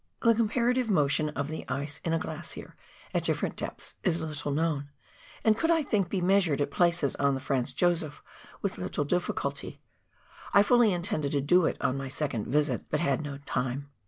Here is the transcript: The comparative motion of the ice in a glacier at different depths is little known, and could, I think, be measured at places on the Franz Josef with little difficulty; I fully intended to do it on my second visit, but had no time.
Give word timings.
The 0.23 0.33
comparative 0.33 0.89
motion 0.89 1.29
of 1.37 1.47
the 1.47 1.63
ice 1.69 2.01
in 2.03 2.11
a 2.11 2.17
glacier 2.17 2.75
at 3.13 3.23
different 3.25 3.55
depths 3.55 3.97
is 4.03 4.19
little 4.19 4.51
known, 4.51 4.89
and 5.43 5.55
could, 5.55 5.69
I 5.69 5.83
think, 5.83 6.09
be 6.09 6.21
measured 6.21 6.59
at 6.59 6.71
places 6.71 7.15
on 7.17 7.35
the 7.35 7.39
Franz 7.39 7.71
Josef 7.71 8.23
with 8.63 8.79
little 8.79 9.05
difficulty; 9.05 9.79
I 10.55 10.63
fully 10.63 10.91
intended 10.91 11.33
to 11.33 11.41
do 11.41 11.67
it 11.67 11.77
on 11.81 11.97
my 11.97 12.07
second 12.07 12.47
visit, 12.47 12.85
but 12.89 12.99
had 12.99 13.21
no 13.21 13.37
time. 13.45 13.91